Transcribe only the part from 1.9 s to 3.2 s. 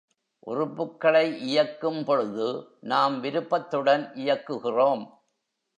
பொழுது நாம்